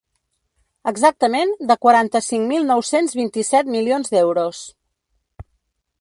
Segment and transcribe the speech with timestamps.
[0.91, 4.67] Exactament de quaranta-cinc mil nou-cents vint-i-set milions d’euros.